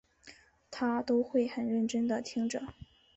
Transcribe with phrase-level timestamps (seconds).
[0.71, 2.73] 她都会很认真地听着